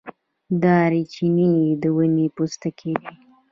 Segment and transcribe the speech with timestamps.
[0.63, 1.51] دارچینی
[1.81, 3.11] د ونې پوستکی دی